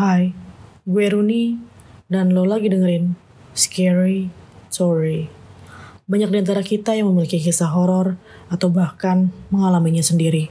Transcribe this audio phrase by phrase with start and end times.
[0.00, 0.32] Hai,
[0.88, 1.60] gue Runi
[2.08, 3.20] dan lo lagi dengerin
[3.52, 4.32] Scary
[4.72, 5.28] Story.
[6.08, 8.16] Banyak di antara kita yang memiliki kisah horor
[8.48, 10.48] atau bahkan mengalaminya sendiri.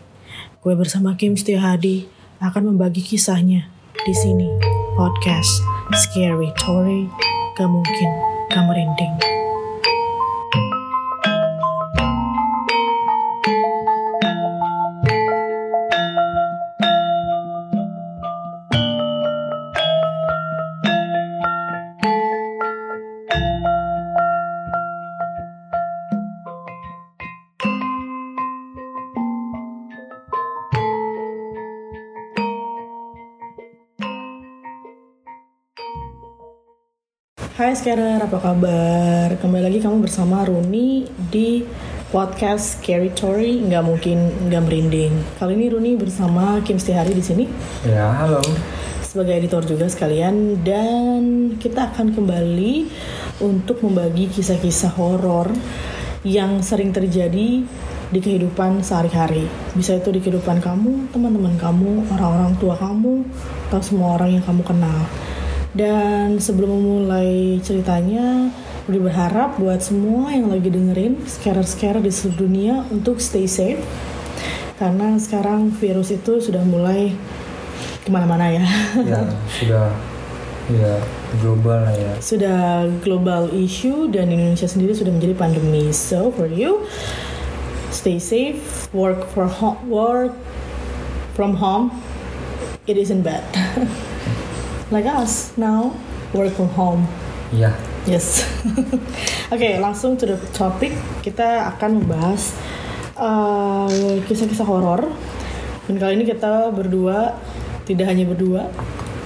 [0.61, 2.05] Gue bersama Kim Hadi
[2.37, 3.73] akan membagi kisahnya
[4.05, 4.45] di sini.
[4.93, 5.65] Podcast
[5.97, 7.09] Scary Story,
[7.57, 8.09] gak mungkin
[8.53, 9.38] gak merinding.
[37.79, 39.39] Scarer, apa kabar?
[39.39, 41.63] Kembali lagi kamu bersama Runi di
[42.11, 45.15] podcast Scary Story nggak mungkin nggak merinding.
[45.39, 47.47] Kali ini Runi bersama Kim Stihari di sini
[47.87, 48.43] Ya, halo.
[48.99, 52.91] sebagai editor juga sekalian dan kita akan kembali
[53.47, 55.47] untuk membagi kisah-kisah horor
[56.27, 57.63] yang sering terjadi
[58.11, 59.47] di kehidupan sehari-hari.
[59.71, 63.23] Bisa itu di kehidupan kamu, teman-teman kamu, orang-orang tua kamu,
[63.71, 64.99] atau semua orang yang kamu kenal.
[65.79, 68.51] Dan sebelum memulai ceritanya,
[68.83, 73.79] Rudi berharap buat semua yang lagi dengerin scarer-scarer di seluruh dunia untuk stay safe.
[74.75, 77.15] Karena sekarang virus itu sudah mulai
[78.03, 78.67] ke mana-mana ya.
[79.07, 79.23] Ya,
[79.55, 79.87] sudah
[80.67, 80.99] ya
[81.39, 82.13] global lah ya.
[82.21, 85.95] sudah global issue dan Indonesia sendiri sudah menjadi pandemi.
[85.95, 86.83] So for you,
[87.95, 90.35] stay safe, work for home, work
[91.39, 91.95] from home.
[92.83, 93.47] It isn't bad.
[94.91, 95.93] like us now,
[96.33, 97.05] work from home.
[97.49, 97.73] Ya,
[98.09, 98.41] Yes.
[99.53, 100.95] Oke, langsung to the topic.
[101.21, 102.57] Kita akan membahas
[103.13, 105.09] uh, kisah-kisah horor.
[105.85, 107.37] Dan kali ini kita berdua,
[107.85, 108.69] tidak hanya berdua,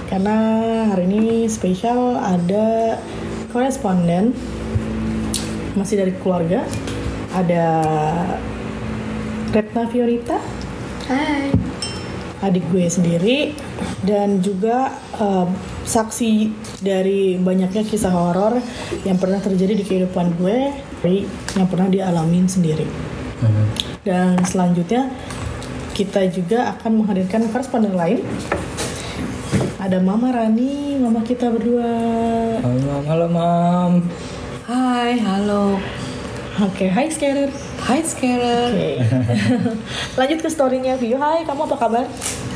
[0.08, 0.36] karena
[0.88, 2.96] hari ini spesial ada
[3.52, 4.32] koresponden
[5.76, 6.64] masih dari keluarga.
[7.34, 7.66] Ada
[9.52, 10.38] Retna Fiorita,
[11.08, 11.50] Hai.
[12.40, 13.52] adik gue sendiri
[14.04, 15.46] dan juga eh,
[15.84, 16.32] saksi
[16.80, 18.60] dari banyaknya kisah horor
[19.02, 20.58] yang pernah terjadi di kehidupan gue
[21.54, 22.84] yang pernah dialamin sendiri
[23.34, 23.64] Mhm.
[24.02, 25.12] dan selanjutnya
[25.92, 28.24] kita juga akan menghadirkan koresponden lain
[29.76, 31.92] ada Mama Rani, Mama kita berdua.
[32.56, 33.92] halo mam, halo mam.
[34.64, 35.76] Hai, halo.
[36.56, 37.52] Oke, hai Scarer.
[37.84, 38.72] Hai Scarer.
[38.72, 38.96] Oke.
[40.18, 41.20] Lanjut ke storynya Vio.
[41.20, 42.04] Hai, kamu apa kabar?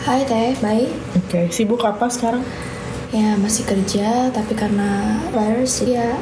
[0.09, 0.89] Hai Teh, baik.
[1.21, 2.41] Oke, sibuk apa sekarang?
[3.13, 6.17] Ya masih kerja, tapi karena virus ya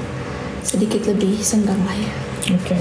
[0.66, 2.12] sedikit lebih senggang lah ya.
[2.50, 2.74] Oke.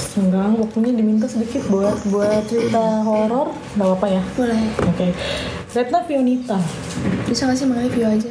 [0.00, 4.22] Senggang waktunya diminta sedikit buat buat cerita horor, nggak apa-apa ya?
[4.40, 4.64] Boleh.
[4.88, 5.12] Oke.
[5.70, 6.58] Retna Fionita.
[7.24, 8.26] Bisa nggak sih manggil view aja?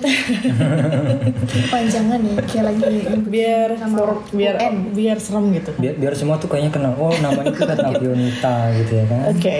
[1.71, 2.91] Panjangan ya, kayak lagi
[3.25, 4.75] Biar Sama for- biar UN.
[4.91, 5.71] biar serem gitu.
[5.75, 6.93] Biar, biar semua tuh kayaknya kenal.
[6.99, 9.21] Oh, namanya tuh Retna Fionita gitu ya kan.
[9.31, 9.55] Oke.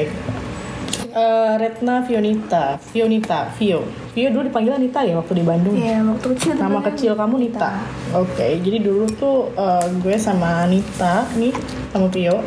[1.10, 3.82] Eh, Retna Fionita, Fionita, Vio.
[4.12, 5.74] Vio dulu dipanggil Anita ya waktu di Bandung.
[5.74, 6.52] Iya, waktu kecil.
[6.54, 7.72] Nama namanya kecil kamu Nita.
[8.12, 11.56] Oke, jadi dulu tuh eh, gue sama Nita nih
[11.90, 12.44] sama Vio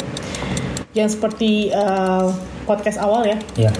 [0.93, 2.27] yang seperti eh,
[2.63, 3.39] podcast awal ya.
[3.59, 3.73] Ya,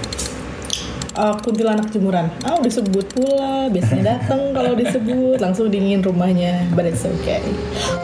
[1.13, 2.25] Eh, kuntilanak jemuran.
[2.41, 3.69] Ah, udah disebut pula.
[3.69, 6.65] Biasanya datang kalau disebut langsung dingin rumahnya.
[6.73, 7.45] But it's okay.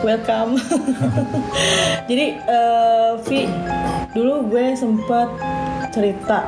[0.05, 0.61] Welcome.
[2.09, 3.49] Jadi, eh, Vi,
[4.13, 5.25] dulu gue sempat
[5.89, 6.45] cerita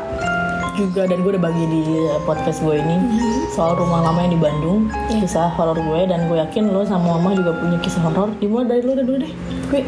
[0.78, 1.84] juga dan gue udah bagi di
[2.30, 2.96] podcast gue ini
[3.58, 7.34] soal rumah lama yang di Bandung, kisah horor gue dan gue yakin lo sama mama
[7.34, 8.38] juga punya kisah horor.
[8.38, 9.34] Dimulai dari lo dulu deh.
[9.74, 9.82] Vi,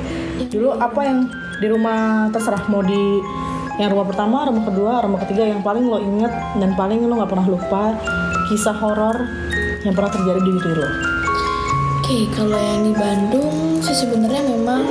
[0.49, 1.29] dulu apa yang
[1.61, 3.21] di rumah terserah mau di
[3.81, 6.29] yang rumah pertama, rumah kedua, rumah ketiga yang paling lo inget
[6.61, 7.97] dan paling lo nggak pernah lupa
[8.49, 9.17] kisah horor
[9.81, 10.89] yang pernah terjadi di diri lo.
[12.03, 14.85] Oke, kalau yang di Bandung sih sebenarnya memang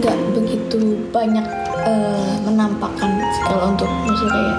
[0.00, 1.44] nggak begitu banyak
[1.84, 4.56] eh, menampakkan sih kalau untuk maksudnya kayak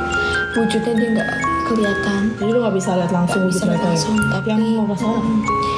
[0.54, 1.30] wujudnya dia nggak
[1.66, 2.22] kelihatan.
[2.38, 5.24] Jadi lo nggak bisa lihat langsung Nggak gitu bisa mereka langsung, tapi- yang lo rasakan.
[5.24, 5.73] Kalau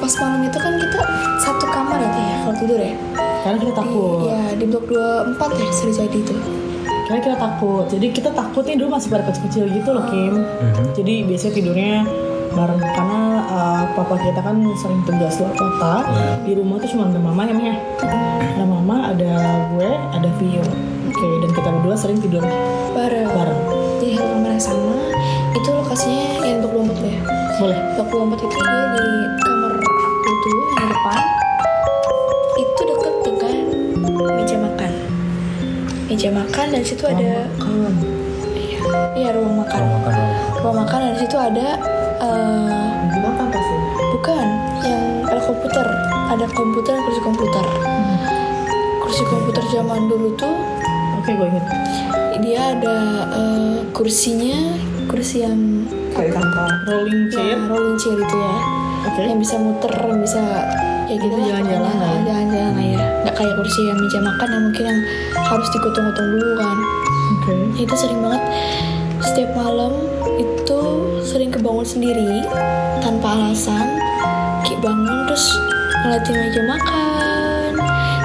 [0.00, 0.98] pas malam itu kan kita
[1.36, 2.94] satu kamar ya Teh ya kalau tidur ya.
[3.40, 4.28] Karena kita takut.
[4.28, 6.34] Iya di blok 24 ya sering jadi itu.
[7.08, 7.84] Karena kita takut.
[7.88, 10.34] Jadi kita takut nih dulu masih pada kecil-kecil gitu loh Kim.
[10.96, 11.94] Jadi biasanya tidurnya
[12.50, 15.94] bareng karena uh, papa kita kan sering tugas luar kota.
[16.44, 17.76] Di rumah tuh cuma ada mama ya Meh.
[18.56, 19.32] Ada mama, ada
[19.76, 20.64] gue, ada Vio.
[21.10, 22.44] Oke, dan kita berdua sering tidur
[22.96, 23.28] Bareng.
[23.28, 23.60] bareng.
[24.00, 24.94] Di satu kamar yang sama.
[25.56, 27.20] Itu lokasinya yang blok 24 tuh ya.
[27.58, 27.78] Boleh.
[27.98, 29.49] Blok 24 itu dia di
[30.40, 31.20] tuh yang depan.
[32.56, 33.56] Itu deket dengan
[34.34, 34.92] meja makan.
[36.06, 37.94] Meja makan dan situ ada Makan.
[38.52, 38.80] iya
[39.16, 40.14] iya ruang makan ruang makan.
[40.58, 41.68] ruang makan dan situ ada
[42.18, 42.88] eh,
[43.20, 43.74] Makan pasti.
[44.10, 44.46] bukan
[44.82, 45.86] yang ada komputer
[46.26, 47.64] ada komputer dan kursi komputer
[48.98, 50.54] kursi komputer zaman dulu tuh
[51.20, 51.64] Oke, gue inget.
[52.40, 52.96] dia ada
[53.30, 54.58] eh, kursinya
[55.06, 56.70] kursi yang Kayak kantor.
[56.86, 57.54] Rolling chair.
[57.54, 58.56] yang rolling chair itu ya
[59.10, 59.22] Oke.
[59.26, 60.40] yang bisa muter yang bisa
[61.04, 62.20] ya gitu lah Jalan-jalan lah ya.
[62.24, 65.00] jalan-jalan lah ya nggak kayak kursi yang meja makan yang mungkin yang
[65.42, 66.76] harus digotong-gotong dulu kan
[67.32, 67.54] Oke.
[67.76, 68.42] itu sering banget
[69.20, 69.92] setiap malam
[70.38, 70.78] itu
[71.20, 72.46] sering kebangun sendiri
[73.00, 73.98] tanpa alasan
[74.62, 75.44] kayak bangun terus
[76.00, 77.70] ngeliatin meja makan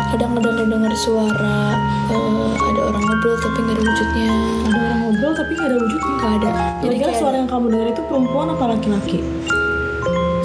[0.07, 1.59] kadang kadang dengar suara
[2.07, 4.29] eh, ada orang ngobrol tapi nggak ada wujudnya
[4.63, 6.13] Ada orang ngobrol tapi nggak ada wujudnya.
[6.15, 6.49] nggak ada
[6.79, 9.17] jadi kayak suara yang kamu dengar itu perempuan apa laki-laki?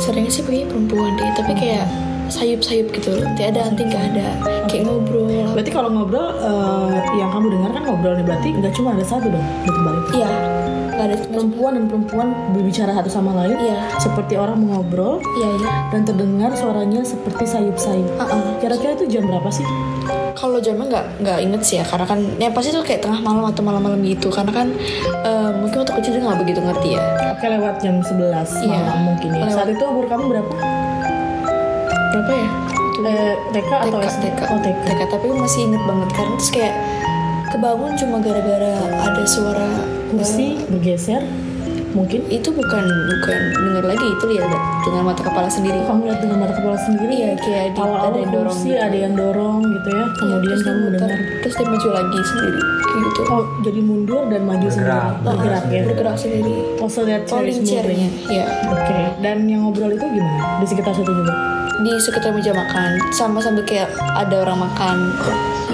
[0.01, 1.85] Seringnya sih begini perempuan deh tapi kayak
[2.33, 4.27] sayup-sayup gitu loh nanti ada nanti nggak ada
[4.71, 8.95] kayak ngobrol Berarti kalau ngobrol, eh, yang kamu dengar kan ngobrol nih berarti nggak cuma
[8.95, 10.23] ada satu dong di itu.
[10.23, 10.33] iya
[11.01, 16.05] ada Perempuan dan perempuan berbicara satu sama lain, iya seperti orang mengobrol iya iya dan
[16.05, 18.21] terdengar suaranya seperti sayup-sayup.
[18.21, 18.61] Uh-uh.
[18.61, 19.65] Kira-kira itu jam berapa sih?
[20.33, 23.45] Kalau jamnya nggak nggak inget sih ya karena kan yang pasti tuh kayak tengah malam
[23.45, 24.69] atau malam-malam gitu karena kan
[25.23, 28.21] eh, mungkin waktu kecil juga nggak begitu ngerti ya Oke lewat jam 11
[28.61, 28.79] Iya.
[28.79, 29.41] malam mungkin ya.
[29.43, 29.55] Lewat.
[29.55, 30.53] Saat itu umur kamu berapa?
[32.11, 32.49] berapa ya
[33.01, 34.25] Eh, TK atau TK, SD?
[34.29, 34.77] TK, Oh TK.
[34.85, 36.75] TK, tapi masih inget banget karena terus kayak
[37.49, 39.69] kebangun cuma gara-gara ada suara
[40.07, 41.23] Kursi bergeser
[41.93, 42.21] mungkin.
[42.29, 44.51] itu bukan bukan denger lagi itu lihat
[44.81, 47.13] dengan mata kepala sendiri Kamu lihat dengan mata kepala sendiri.
[47.13, 48.81] Iya, kayak di- awal-awal ada yang dorong kursi gitu.
[48.81, 49.97] ada yang dorong gitu ya.
[49.97, 51.19] Iya, Kemudian dia kamu mendengar.
[51.41, 54.73] terus dia maju lagi sendiri kayak gitu Oh, jadi mundur dan maju Bergerak.
[54.73, 55.25] sendiri.
[55.25, 55.83] Bergerak ya.
[55.85, 60.59] bergerak sendiri Also that chair is rolling chairnya ya Oke, dan yang ngobrol itu gimana?
[60.59, 61.35] Di sekitar situ juga.
[61.81, 64.97] di sekitar meja makan sama sambil kayak ada orang makan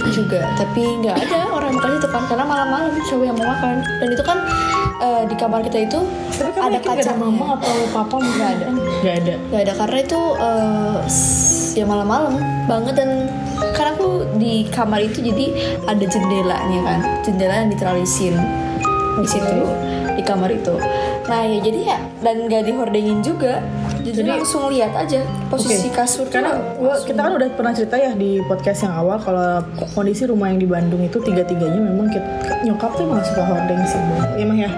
[0.08, 4.08] juga tapi nggak ada orang makan itu kan karena malam-malam siapa yang mau makan dan
[4.08, 4.38] itu kan
[4.98, 6.00] eh, di kamar kita itu
[6.30, 8.66] Tapi kamu ada gak ada mama atau papa Nggak ada.
[8.98, 9.34] Gak ada.
[9.46, 12.34] nggak ada karena itu eh, s- ya malam-malam
[12.64, 13.10] banget dan
[13.72, 15.46] karena aku di kamar itu jadi
[15.84, 17.00] ada jendelanya kan.
[17.22, 18.34] Jendela yang diteralisin
[19.16, 19.58] di situ
[20.10, 20.76] di kamar itu.
[21.24, 23.60] Nah ya jadi ya dan nggak dihordengin juga
[24.06, 25.20] jadi, Jadi- langsung lihat aja
[25.50, 25.98] posisi Oke.
[25.98, 29.62] kasur Karena gua, kita kan udah pernah cerita ya di podcast yang awal kalau
[29.92, 32.28] kondisi rumah yang di Bandung itu tiga-tiganya memang kita,
[32.62, 34.14] nyokap tuh emang suka hordeng sih, Bu.
[34.38, 34.70] Iya mah ya.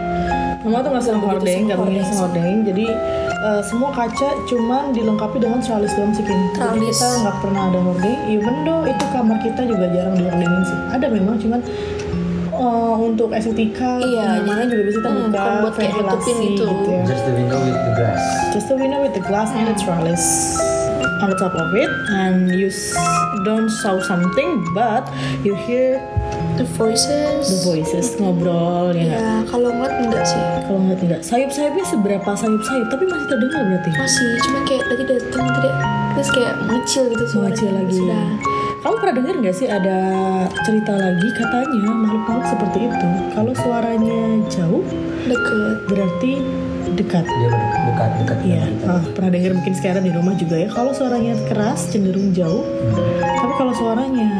[0.59, 1.79] Mama tuh nggak suka hordeng, nggak
[2.09, 2.57] suka hordeng.
[2.67, 2.87] Jadi
[3.39, 6.41] eh, semua kaca cuman dilengkapi dengan tralis doang sih Kim.
[6.59, 8.19] Jadi kita nggak pernah ada hordeng.
[8.27, 10.79] Even though itu kamar kita juga jarang dihordengin sih.
[10.99, 11.61] Ada memang cuman
[12.59, 16.65] eh, untuk estetika Iya, mana juga bisa kita Hmm, buka buat kayak ventilasi nutupin itu.
[16.67, 17.03] gitu ya.
[17.05, 18.23] Just the window with the glass.
[18.51, 20.25] Just a window with the glass and a trellis
[21.19, 22.95] on the top of it, and you s-
[23.41, 25.07] don't saw something, but
[25.41, 25.99] you hear
[26.55, 29.15] the voices the voices ngobrol ya.
[29.15, 33.91] ya kalau ngeliat enggak sih Kalau nggak tidak, sayup-sayupnya seberapa sayup-sayup, tapi masih terdengar berarti.
[33.95, 35.75] masih cuma kayak tadi datang tidak
[36.13, 37.95] terus kayak mengecil gitu suaranya Mengecil lagi.
[37.97, 38.27] sudah
[38.79, 39.99] Kamu pernah dengar nggak sih ada
[40.63, 43.09] cerita lagi katanya makhluk-makhluk seperti itu?
[43.35, 44.87] Kalau suaranya jauh
[45.27, 46.33] deket berarti
[46.95, 47.27] dekat.
[47.27, 47.51] Dia
[47.91, 50.69] dekat dekat Iya, ah, pernah dengar mungkin sekarang di rumah juga ya.
[50.71, 52.63] Kalau suaranya keras cenderung jauh,
[53.19, 54.31] tapi kalau suaranya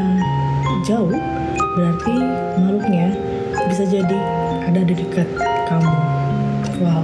[0.87, 1.11] jauh
[1.75, 2.15] berarti
[2.63, 3.11] makhluknya
[3.67, 4.17] bisa jadi
[4.71, 5.27] ada di dekat
[5.67, 5.95] kamu.
[6.79, 7.03] Wow,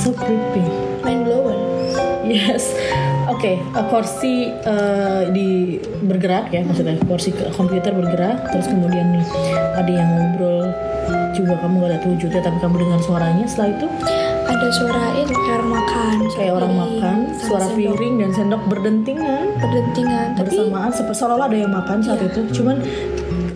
[0.00, 0.64] so creepy.
[1.04, 1.60] main blown
[2.26, 2.72] Yes,
[3.30, 3.52] oke.
[3.74, 9.26] uh, kursi uh, di bergerak ya maksudnya kursi komputer bergerak, terus kemudian nih
[9.76, 10.70] ada yang ngobrol
[11.36, 13.44] juga kamu gak lihat wujudnya tapi kamu dengar suaranya.
[13.44, 13.86] Setelah itu
[14.46, 19.46] ada suara itu kayak orang makan kayak orang makan, suara sendok piring dan sendok berdentingan
[19.60, 22.40] berdentingan tapi bersamaan seperti seolah-olah ada yang makan saat itu.
[22.62, 22.76] Cuman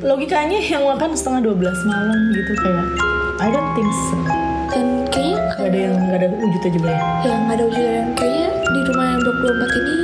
[0.05, 2.87] logikanya yang makan setengah 12 malam gitu kayak
[3.41, 4.50] I don't think so.
[4.71, 7.01] Dan kayaknya Gak ada yang gak ada wujudnya juga ya.
[7.23, 9.95] yang nggak ada wujud dan kayaknya di rumah yang blok 24 ini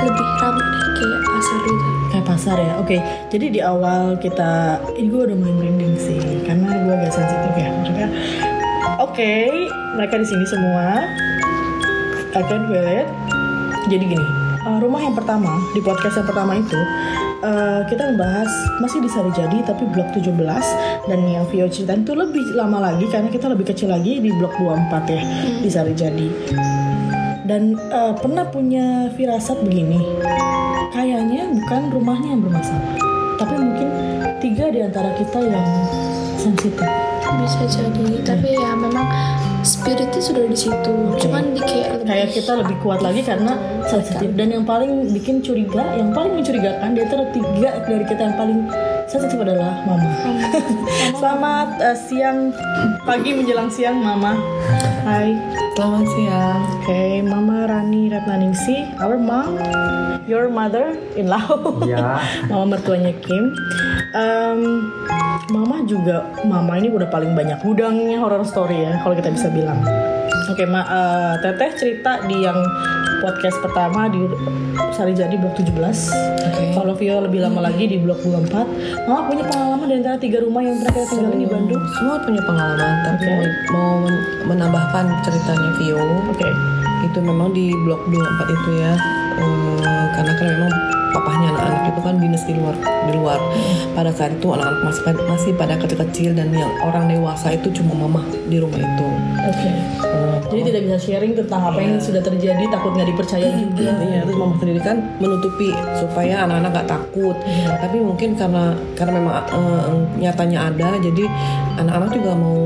[0.00, 2.72] lebih ramai deh kayak pasar gitu Kayak pasar ya.
[2.76, 2.96] Oke,
[3.28, 4.50] jadi di awal kita
[4.92, 7.70] ini gue udah mulai merinding sih karena gue agak sensitif ya.
[7.70, 8.08] Maksudnya,
[8.98, 9.32] oke,
[9.94, 11.06] mereka di sini semua.
[12.30, 13.06] I can feel it.
[13.86, 14.26] Jadi gini,
[14.66, 16.80] uh, rumah yang pertama di podcast yang pertama itu
[17.44, 18.50] uh, kita membahas
[18.80, 20.36] masih di Sarijadi tapi blok 17
[21.08, 24.52] dan yang Vio ceritain itu lebih lama lagi karena kita lebih kecil lagi di blok
[24.58, 25.22] 24 ya
[25.60, 26.28] di Sarijadi.
[27.50, 29.98] Dan uh, pernah punya firasat begini,
[30.94, 32.94] kayaknya bukan rumahnya yang bermasalah,
[33.42, 33.88] tapi mungkin
[34.38, 35.66] tiga di antara kita yang
[36.38, 36.86] sensitif.
[37.40, 39.06] bisa jadi tapi ya memang
[39.62, 40.94] spiritnya sudah di situ.
[41.20, 44.30] Cuman di kayak lebih kayak kita lebih kuat lagi karena sensitif.
[44.34, 48.60] Dan yang paling bikin curiga yang paling mencurigakan di antara tiga dari kita yang paling
[49.06, 50.10] sensitif adalah mama.
[51.20, 52.54] Selamat eh, siang
[53.04, 54.36] pagi menjelang siang mama.
[55.04, 56.60] Hai Selamat siang.
[56.76, 59.56] oke mama Rani Ratnaningsi our mom
[60.24, 61.46] your mother in law
[61.82, 62.20] Ya.
[62.50, 63.54] mama mertuanya Kim
[64.10, 64.60] Em,
[65.48, 69.78] mama juga mama ini udah paling banyak gudangnya horror story ya kalau kita bisa bilang
[70.48, 72.58] oke ma eh, teteh cerita di yang
[73.20, 74.24] podcast pertama di
[74.90, 76.64] Sari Jadi blok 17 Oke.
[76.72, 80.64] kalau Vio lebih lama lagi di blok 24 mama punya pengalaman di antara tiga rumah
[80.64, 83.30] yang pernah kita tinggalin di Bandung Semua punya pengalaman, tapi Oke.
[83.30, 86.00] mau, mau men- menambahkan ceritanya Vio
[86.32, 86.50] oke
[87.00, 88.92] itu memang di blok 24 itu ya.
[89.38, 90.72] Eh, karena kan memang
[91.10, 93.38] papahnya anak-anak itu kan dinas di luar di luar.
[93.94, 98.06] Pada saat itu anak-anak masih pada, masih pada kecil-kecil dan yang orang dewasa itu cuma
[98.06, 99.06] mama di rumah itu.
[99.40, 99.70] oke.
[100.10, 103.90] Eh, jadi tidak bisa sharing tentang apa yang sudah terjadi takut nggak dipercaya juga.
[104.02, 107.36] Iya, terus mama sendiri kan menutupi supaya anak-anak gak takut.
[107.78, 111.24] Tapi mungkin karena karena memang eh, nyatanya ada, jadi
[111.78, 112.60] anak-anak juga mau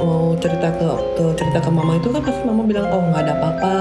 [0.00, 3.32] mau cerita ke ke cerita ke mama itu kan pasti mama bilang oh nggak ada
[3.36, 3.76] apa-apa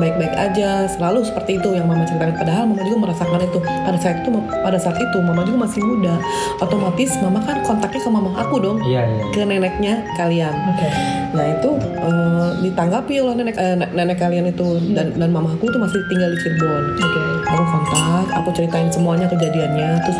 [0.00, 0.88] baik-baik aja.
[0.88, 3.58] Selalu seperti itu yang mama ceritakan padahal mama juga merasakan itu.
[3.60, 6.14] Pada saat itu pada saat itu mama juga masih muda.
[6.60, 8.78] Otomatis mama kan kontaknya ke mama aku dong.
[8.84, 9.22] Iya, iya.
[9.30, 10.54] ke neneknya kalian.
[10.74, 10.88] Oke.
[11.34, 14.80] Nah itu eh, ditanggapi oleh nenek eh, nenek kalian itu.
[14.94, 16.84] Dan dan mama aku tuh masih tinggal di Cirebon.
[16.98, 17.22] oke.
[17.44, 20.18] Aku kontak, aku ceritain semuanya kejadiannya, terus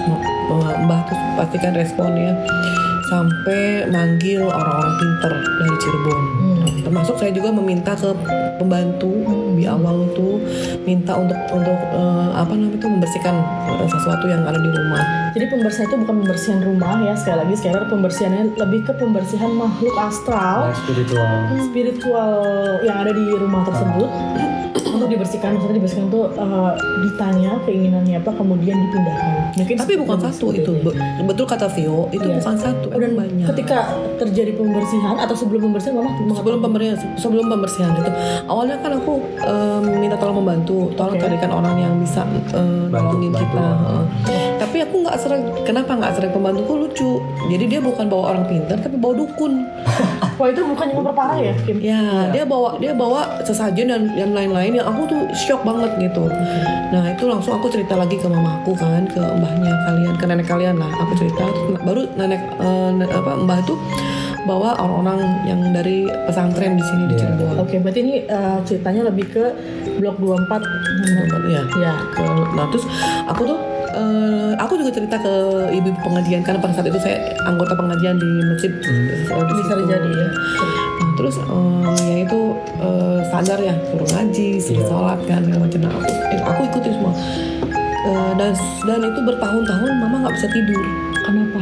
[0.87, 2.37] mbah tuh pastikan responnya.
[3.11, 6.21] Sampai manggil orang-orang pinter dari Cirebon.
[6.21, 6.54] Hmm.
[6.85, 8.13] Termasuk saya juga meminta ke
[8.61, 9.13] pembantu
[9.57, 10.37] di awal tuh
[10.85, 13.35] minta untuk untuk eh, apa namanya itu membersihkan
[13.89, 15.24] sesuatu yang ada di rumah.
[15.35, 19.51] Jadi pembersihan itu bukan pembersihan rumah ya sekali lagi sekali lagi pembersihannya lebih ke pembersihan
[19.53, 21.31] makhluk astral Nah, spiritual.
[21.61, 22.33] spiritual
[22.81, 24.09] yang ada di rumah tersebut
[24.87, 26.71] untuk dibersihkan maksudnya dibersihkan tuh eh,
[27.03, 30.83] ditanya keinginannya apa kemudian dipindahkan mungkin Tapi bukan satu itu, ya.
[30.85, 32.39] Be- betul kata Vio, itu Iya.
[32.39, 33.47] bukan satu, Oh, dan banyak.
[33.49, 33.79] ketika
[34.17, 38.11] terjadi pembersihan atau sebelum pembersihan mama sebelum pembersihan sebelum pembersihan itu
[38.47, 41.23] awalnya kan aku em, minta tolong membantu tolong Oke.
[41.23, 43.47] carikan orang yang bisa em, Bantu, nolongin bantu.
[43.51, 44.03] kita heeh.
[44.65, 47.21] Tapi aku nggak sering kenapa nggak sering pembantuku lucu?
[47.47, 49.69] Jadi dia bukan bawa orang pintar tapi bawa dukun.
[50.41, 51.77] Wah itu bukan yang memperparah ya Kim?
[51.79, 56.27] Ya dia bawa dia bawa sesajen dan yang lain-lain yang aku tuh shock banget gitu.
[56.91, 60.75] Nah itu langsung aku cerita lagi ke mamaku kan ke mbahnya kalian ke nenek kalian
[60.75, 60.91] lah.
[60.97, 61.45] Aku cerita
[61.79, 62.41] baru nenek
[62.95, 63.77] ne- apa mbah tuh
[64.45, 67.21] bawa orang-orang yang dari pesantren di sini di Iya.
[67.23, 67.57] Cirebon.
[67.61, 69.45] Oke berarti ini eh, ceritanya lebih ke
[69.97, 70.61] blok 24
[71.47, 72.85] ya ya ke- nah terus
[73.25, 73.59] aku tuh
[73.95, 75.33] eh, aku juga cerita ke
[75.73, 78.73] ibu pengajian karena pada saat itu saya anggota pengajian di masjid.
[78.83, 80.29] Eh, di bisa jadi ya.
[80.95, 82.41] Nah, terus eh, ya itu
[82.77, 84.89] eh, sadar ya suruh ngaji suruh Iya.
[84.89, 85.81] sholat kan segala macam.
[85.81, 87.13] Nah, aku eh, aku ikutin semua.
[88.05, 88.51] Eh, dan
[88.85, 90.85] dan itu bertahun-tahun mama nggak bisa tidur.
[91.25, 91.61] Kenapa?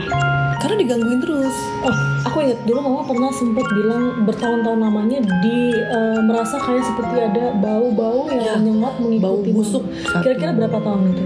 [0.58, 1.54] Karena digangguin terus.
[1.82, 7.16] Oh, aku ingat dulu mama pernah sempat bilang bertahun-tahun lamanya di eh, merasa kayak seperti
[7.20, 9.82] ada bau-bau yang Ya, menyengat mengikuti bau busuk.
[10.18, 11.24] Kira-kira berapa tahun itu?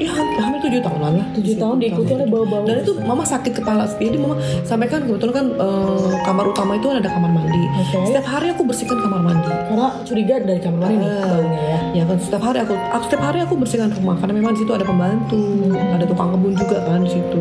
[0.00, 2.64] Ya hampir, tujuh tahunan lah Tujuh tahun diikuti oleh bau-bau.
[2.64, 6.88] dan itu mama sakit kepala jadi mama sampai kan kebetulan kan eh, kamar utama itu
[6.88, 7.62] ada kamar mandi.
[7.76, 7.96] Oke.
[8.08, 9.48] setiap hari aku bersihkan kamar mandi.
[9.48, 11.78] Karena curiga dari kamar mandi baunya ya.
[11.92, 14.16] ya kan setiap hari aku, aku setiap hari aku bersihkan rumah.
[14.16, 15.40] Karena memang di situ ada pembantu
[15.72, 17.40] ada tukang kebun juga kan di situ.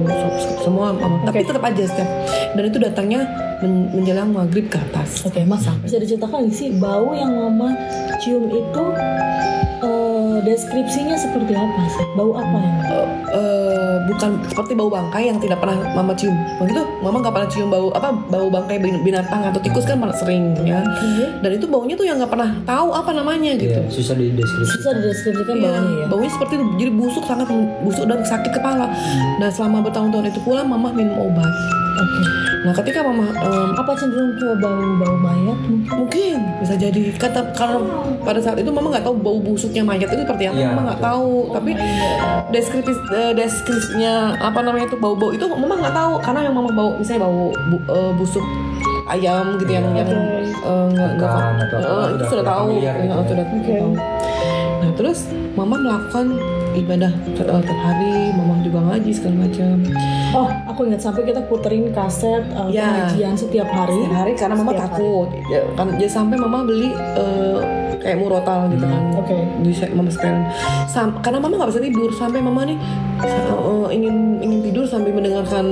[0.60, 1.24] Semua mama.
[1.24, 2.10] Tapi tetap aja setiap
[2.50, 3.22] dan itu datangnya
[3.60, 5.24] men- menjelang maghrib ke atas.
[5.24, 7.72] Oke, Mas, bisa diceritakan sih bau yang mama
[8.20, 8.84] cium itu
[10.42, 12.06] deskripsinya seperti apa sih?
[12.14, 12.74] Bau apa ya?
[13.30, 17.70] Eh, bukan seperti bau bangkai yang tidak pernah mama cium begitu mama nggak pernah cium
[17.70, 20.82] bau apa bau bangkai bin- binatang atau tikus kan malah sering ya
[21.38, 24.72] dan itu baunya tuh yang nggak pernah tahu apa namanya gitu Iya, susah dideskripsi.
[24.74, 26.06] Susah dideskripsikan Iya, baunya ya.
[26.10, 26.66] baunya seperti itu.
[26.76, 27.48] Jadi busuk sangat
[27.80, 28.90] busuk dan sakit kepala.
[29.38, 31.46] Nah selama bertahun-tahun itu pula mama minum obat.
[31.96, 32.22] Oke.
[32.60, 36.38] Nah ketika mama em, Apa cenderung ke bau-bau mayat mungkin?
[36.60, 37.80] bisa jadi kata karena
[38.20, 40.56] pada saat itu mama nggak tahu bau busuknya mayat itu seperti apa.
[40.56, 41.32] Iya, mama nggak tahu.
[41.52, 41.72] Tapi
[42.50, 46.92] deskripsi eh, deskripsinya apa namanya itu bau-bau itu mama nggak tahu karena yang mama bau
[46.94, 48.44] misalnya bau bu- eh, busuk
[49.08, 50.04] ayam gitu yang Iya.
[50.04, 50.12] yang
[50.60, 51.32] eh, nggak nggak
[52.12, 53.24] itu sudah- tahu Ya, gitu ya.
[53.24, 53.90] sudah tahu
[54.80, 56.40] Nah terus mama melakukan
[56.72, 59.76] ibadah ter- tiap hari, mama juga ngaji segala macam.
[60.30, 62.86] Oh, aku ingat sampai kita puterin kaset uh, Ya.
[63.10, 63.98] pengajian setiap hari.
[64.00, 64.94] Setiap hari karena mama Setiap hari.
[64.96, 65.28] takut.
[65.50, 67.58] Ya, kan jadi sampai mama beli eh,
[68.00, 69.02] kayak murotal gitu kan.
[69.18, 69.38] Oke.
[69.60, 70.46] Di se- mama sekarang.
[70.86, 72.78] Sam- karena mama nggak bisa tidur sampai mama nih
[73.20, 75.66] eh, ingin ingin tidur sambil mendengarkan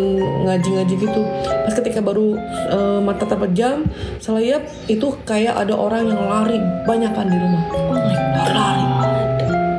[0.43, 1.21] ngaji-ngaji gitu.
[1.63, 2.33] Pas ketika baru
[2.67, 3.85] eh, mata terpejam,
[4.17, 7.63] selayap itu kayak ada orang yang lari banyak kan di rumah.
[7.71, 8.49] Oh my god.
[8.49, 8.83] lari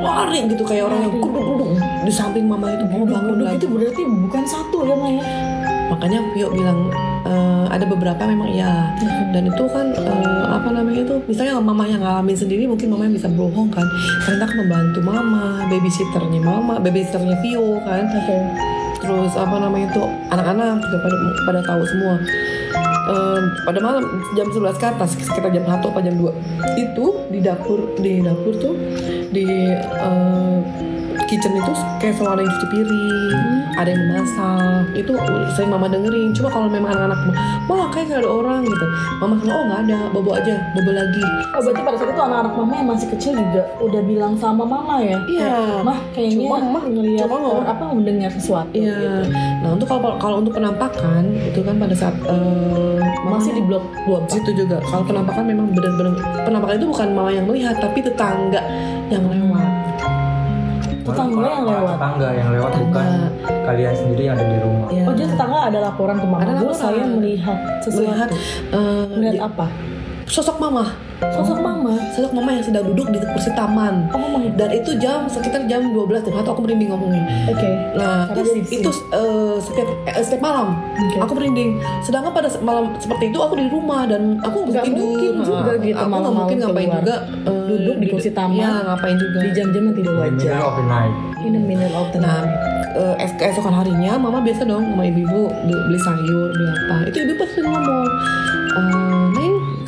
[0.09, 1.69] lari gitu kayak orang yang kuduk-kuduk
[2.05, 3.61] di samping mama itu mau bangun lagi.
[3.61, 5.25] itu berarti bukan satu ya Maya?
[5.89, 6.93] makanya Pio bilang
[7.25, 8.93] eh, ada beberapa memang iya.
[9.29, 13.17] Dan itu kan eh, apa namanya itu misalnya mama yang ngalamin sendiri mungkin mama yang
[13.17, 13.85] bisa bohong kan.
[14.25, 18.05] Karena kan membantu mama babysitternya mama babysitternya Vio kan.
[18.09, 18.39] Oke.
[18.99, 22.19] terus apa namanya itu anak-anak juga pada pada tahu semua
[23.09, 24.05] Eh, pada malam
[24.37, 26.29] jam 11 ke atas sekitar jam 1 apa jam 2
[26.77, 28.77] itu di dapur di dapur tuh
[29.33, 30.57] di eh,
[31.29, 33.39] kitchen itu kayak selalu ada yang cuci piring
[33.75, 35.13] ada yang memasak itu
[35.53, 37.19] sering mama dengerin cuma kalau memang anak-anak
[37.67, 38.87] wah kayak gak ada orang gitu
[39.19, 42.53] mama selalu oh nggak ada bobo aja bobo lagi Oh berarti pada saat itu anak-anak
[42.55, 45.19] mama yang masih kecil juga udah bilang sama mama ya?
[45.27, 45.83] Iya.
[45.83, 48.71] Mah kayaknya Cuma mah ngeliat cuma nggak- or apa mendengar sesuatu.
[48.71, 48.95] Iya.
[48.95, 49.35] gitu.
[49.59, 52.15] Nah untuk kalau kalau untuk penampakan itu kan pada saat
[53.19, 54.31] mama Masih di blok 24.
[54.31, 58.63] situ juga kalau penampakan memang benar-benar penampakan itu bukan mama yang melihat tapi tetangga
[59.09, 59.67] yang lewat
[61.11, 61.95] Tetangga yang lewat.
[61.95, 62.87] tetangga yang lewat Tetangga.
[62.87, 63.07] bukan
[63.65, 65.05] kalian sendiri yang ada di rumah ya.
[65.05, 66.75] Oh jadi tetangga ada laporan ke mama Ada laporan.
[66.75, 68.05] saya melihat sesuatu.
[68.07, 68.29] melihat
[68.71, 69.67] eh, Melihat di- apa?
[70.29, 70.85] Sosok mama
[71.19, 71.99] Sosok mama.
[72.15, 74.55] sosok mama yang sedang duduk di kursi taman Oh my god.
[74.55, 77.67] dan itu jam sekitar jam 12 jam satu aku merinding ngomongnya Oke.
[77.93, 81.19] Nah, Karena itu, eh, setiap eh, setiap malam Oke.
[81.19, 81.71] aku merinding.
[82.01, 85.03] Sedangkan pada malam seperti itu aku di rumah dan aku nggak tidur.
[85.03, 87.01] mungkin juga Nah, gitu aku nggak mungkin ngapain keluar.
[87.01, 88.55] juga eh, Duduk di kursi taman.
[88.55, 89.39] Iya, ngapain juga.
[89.41, 90.39] Di jam-jam yang tidak in the wajar.
[90.47, 92.95] middle of the night In the middle of the Nah, night.
[92.95, 96.95] eh, es- keesokan harinya mama biasa dong sama ibu-ibu beli beli sayur, beli apa.
[97.07, 98.07] Itu ibu pasti ngomong,
[98.71, 99.23] "Eh,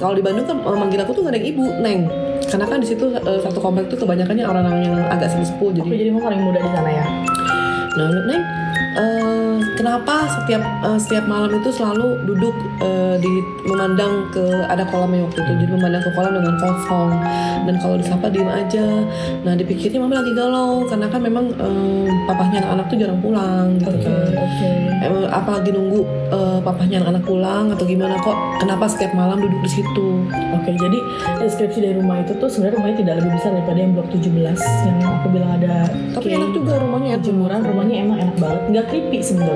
[0.01, 2.09] kalau di Bandung kan manggil aku tuh gak ada ibu, Neng.
[2.49, 5.95] Karena kan di situ eh, satu komplek tuh kebanyakannya orang-orang yang agak sepuh jadi Oke
[5.95, 7.07] jadi mau paling muda di sana ya.
[8.01, 8.43] Nah, Neng,
[9.75, 13.33] kenapa setiap eh, setiap malam itu selalu duduk eh, di
[13.65, 17.11] memandang ke ada kolamnya waktu itu, jadi memandang ke kolam dengan kosong
[17.65, 18.87] dan kalau disapa diem aja.
[19.43, 23.91] Nah, dipikirnya mama lagi galau karena kan memang eh, papahnya anak-anak tuh jarang pulang gitu
[23.91, 24.33] Oke kan.
[24.35, 24.71] oke.
[25.01, 26.01] Emang apa lagi nunggu
[26.31, 28.37] eh, papahnya anak-anak pulang atau gimana kok?
[28.61, 30.09] Kenapa setiap malam duduk di situ?
[30.57, 30.99] Oke, jadi
[31.41, 34.29] deskripsi dari rumah itu tuh sebenarnya rumahnya tidak lebih besar daripada yang blok 17
[34.61, 35.75] yang aku bilang ada
[36.13, 37.17] Tapi enak juga rumahnya.
[37.21, 39.50] jemuran rumahnya emang enak banget nggak creepy sebenarnya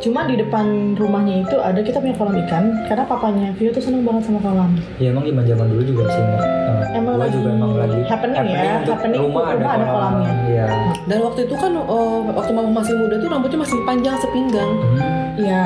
[0.00, 4.04] cuma di depan rumahnya itu ada kita punya kolam ikan karena papanya Vio tuh seneng
[4.04, 4.70] banget sama kolam
[5.00, 6.24] ya emang zaman zaman dulu juga sih.
[6.24, 9.92] Eh, Emang gua juga emang lagi happening ya, untuk happening rumah ada, rumah ada kolam.
[10.14, 10.32] kolamnya.
[10.46, 10.64] Iya.
[11.10, 14.70] Dan waktu itu kan eh, waktu mama masih muda tuh rambutnya masih panjang sepinggang.
[14.78, 15.00] Hmm.
[15.34, 15.64] iya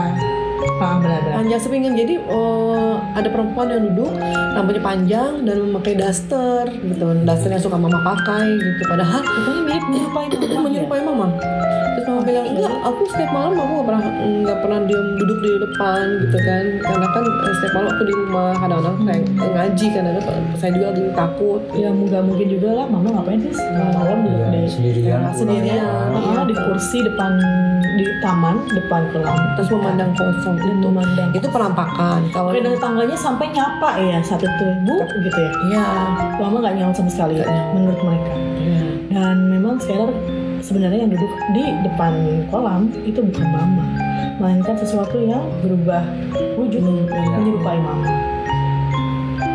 [0.78, 4.10] ah benar-benar panjang sepinggang jadi eh, ada perempuan yang duduk
[4.54, 10.24] rambutnya panjang dan memakai daster gitu daster yang suka mama pakai gitu padahal pokoknya menyerupai
[10.26, 10.60] itu mama ya.
[10.60, 11.26] menyerupai mama
[11.88, 14.02] terus mama bilang enggak aku setiap malam aku nggak pernah
[14.38, 16.64] nggak pernah diam duduk di depan gitu kan.
[16.78, 19.18] Karena kan eh, setiap malam aku di rumah kadang-kadang saya
[19.50, 21.60] ngaji kadang-kadang saya juga lagi takut.
[21.74, 25.34] Ya nggak mungkin juga lah mama ngapain sih malam duduk Iya, di sendirian pulang.
[25.34, 26.08] sendirian.
[26.14, 26.32] Iya.
[26.32, 27.32] ah, di kursi depan
[27.98, 31.28] di taman depan kolam terus memandang kosong dan itu memandang.
[31.34, 32.20] Itu penampakan.
[32.30, 35.52] Kalau Oke, dan tetangganya sampai nyapa ya saat itu bu gitu ya.
[35.66, 35.86] Iya.
[36.38, 37.46] Mama nggak nyaut sama sekali nyaut.
[37.74, 38.32] menurut mereka.
[38.58, 38.86] Iya.
[39.08, 40.10] dan memang sekarang
[40.60, 42.14] sebenarnya yang duduk di depan
[42.50, 43.84] kolam itu bukan mama
[44.38, 46.06] melainkan sesuatu yang berubah
[46.54, 46.78] wujud
[47.10, 48.06] menyerupai mama.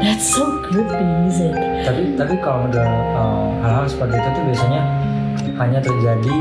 [0.03, 4.81] That's so creepy is it tapi tapi kalau udah eh, hal-hal seperti itu tuh biasanya
[5.59, 6.37] hanya terjadi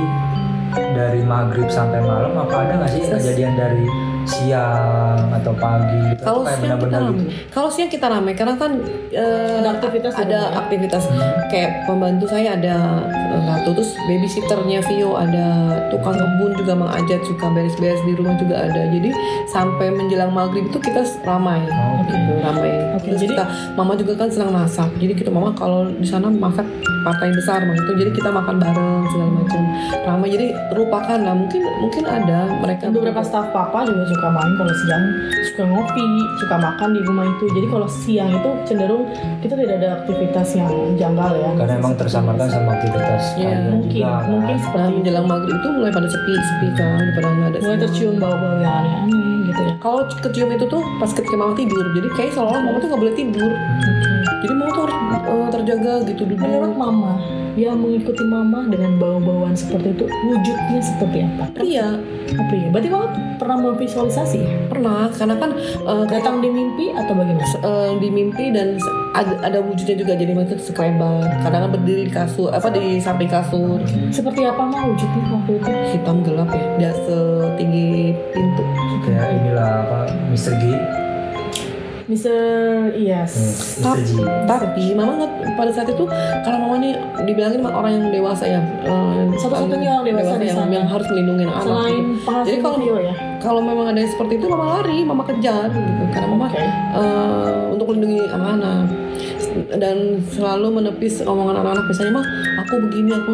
[0.73, 3.85] dari maghrib sampai malam apa ada nggak sih kejadian dari
[4.25, 6.23] siang atau pagi gitu.
[6.23, 7.31] Kalau kayak siang kita benar-benar ramai, gitu.
[7.51, 8.73] kalau siang kita ramai karena kan
[9.11, 10.61] eh, Ada aktivitas ada rumah ya?
[10.63, 11.03] aktivitas.
[11.49, 12.77] Kayak pembantu saya ada
[13.09, 15.47] eh, satu terus babysitternya Vio ada
[15.89, 18.83] tukang kebun juga Mang Ajat suka beres-beres di rumah juga ada.
[18.89, 19.11] Jadi
[19.49, 21.61] sampai menjelang maghrib itu kita ramai.
[21.69, 22.71] Oh, gitu ramai.
[22.97, 24.89] Oke, terus jadi- kita mama juga kan senang masak.
[24.99, 26.65] Jadi kita mama kalau di sana masak
[27.03, 29.63] partai besar begitu jadi kita makan bareng segala macam.
[30.03, 31.35] Ramai jadi terlupakan lah.
[31.35, 35.05] Mungkin mungkin ada mereka beberapa staff papa juga suka main kalau siang
[35.53, 36.07] suka ngopi
[36.41, 37.45] suka makan di rumah itu.
[37.53, 39.05] Jadi kalau siang itu cenderung
[39.45, 41.51] kita tidak ada aktivitas yang janggal ya.
[41.57, 44.31] Karena emang tersamarkan sama aktivitas kalian mungkin juga kan.
[44.31, 44.97] mungkin Nah, seperti itu.
[45.01, 48.57] menjelang maghrib itu mulai pada sepi sepi kan udah pada nggak ada mulai tercium bau-bau
[48.61, 49.73] yang aneh-aneh gitu ya.
[49.83, 53.15] Kalau kecium itu tuh pas ketika mama tidur jadi kayak seolah-olah mama tuh nggak boleh
[53.15, 53.53] tidur.
[54.43, 57.13] Jadi mama tuh harus eh, terjaga gitu duduk menurut mama
[57.55, 61.45] yang mengikuti mama dengan bau-bauan seperti itu wujudnya seperti apa?
[61.59, 61.89] Iya,
[62.33, 62.69] Apa ya?
[62.69, 64.51] Berarti mama pernah memvisualisasi ya?
[64.67, 67.45] pernah karena kan kayak Datang di mimpi atau bagaimana?
[67.45, 68.79] eh, di mimpi dan
[69.13, 73.29] ada, ada wujudnya juga jadi macam sekelebat kadang kan berdiri di kasur apa di samping
[73.29, 73.77] kasur
[74.09, 75.71] Seperti apa mah wujudnya waktu itu?
[75.93, 77.91] hitam gelap ya dia setinggi
[78.31, 78.63] pintu
[79.03, 79.99] kayak inilah apa
[80.31, 80.55] Mr.
[80.57, 80.65] G
[82.13, 82.37] Mister
[82.93, 83.33] Iyas.
[83.81, 84.05] Hmm, Mr.
[84.05, 84.11] G
[84.45, 86.05] tapi mama nggak pada saat itu
[86.45, 86.93] karena mama nih
[87.25, 91.49] dibilangin sama orang yang dewasa ya eh, Satu-satunya orang dewasa di yang, yang harus melindungi
[91.49, 92.31] anak Selain gitu.
[92.45, 93.32] Jadi kalau- ya?
[93.43, 96.63] Kalau memang ada yang seperti itu mama lari mama kejar gitu karena mama Oke.
[96.63, 98.87] eh, untuk melindungi anak-anak
[99.75, 102.25] dan selalu menepis omongan anak-anak biasanya mah
[102.59, 103.31] aku begini aku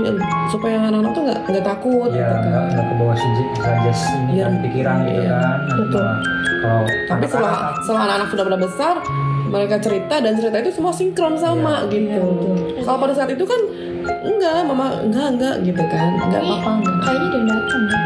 [0.49, 2.43] supaya anak-anak tuh nggak nggak takut ya gitu kan.
[2.43, 4.43] nggak nggak ke bawah sujet saja ini Iya.
[4.43, 5.31] kan pikiran gitu Iya.
[5.31, 6.07] kan Nanti Betul.
[6.59, 8.95] kalau tapi setelah anak-anak setelah anak-anak sudah pada besar
[9.49, 12.57] mereka cerita dan cerita itu semua sinkron sama Iya, gitu betul.
[12.83, 13.61] kalau pada saat itu kan
[14.21, 17.99] enggak mama enggak enggak gitu kan enggak apa-apa enggak kayaknya dia datang ya.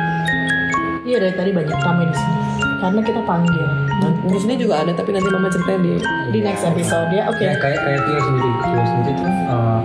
[1.12, 2.40] Iya dari tadi banyak tamu di sini.
[2.81, 3.68] Karena kita panggil.
[4.01, 6.01] Nah, di sini juga ada tapi nanti mama ceritain di
[6.33, 7.29] Di next episode ya.
[7.29, 7.44] Oke.
[7.44, 9.79] ya kayak kayak Tio sendiri Tio sendiri tuh eh,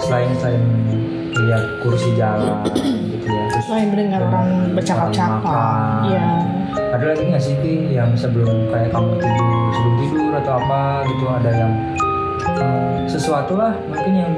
[0.00, 0.64] selain selain
[1.36, 2.64] lihat kursi jalan
[3.12, 6.08] gitu ya terus Selain mendengar orang bercakap-cakap.
[6.08, 6.24] Iya.
[6.96, 10.80] ada lagi nggak sih Ti, yang sebelum kayak kamu tidur sebelum tidur atau apa
[11.12, 11.72] gitu ada yang
[12.56, 14.32] eh, sesuatu lah mungkin yang